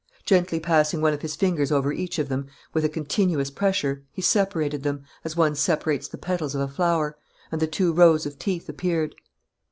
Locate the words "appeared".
8.67-9.13